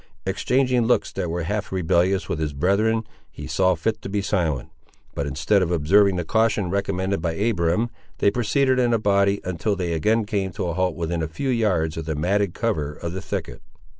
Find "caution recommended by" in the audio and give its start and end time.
6.25-7.33